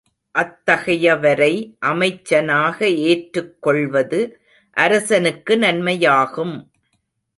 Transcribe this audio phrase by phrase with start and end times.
[0.35, 1.51] அத்தகையவரை
[1.79, 2.87] அமைச்சனாக
[3.09, 4.21] ஏற்றுக்கொள்வது
[4.77, 6.55] அரசனுக்கு நன்மையாகும்.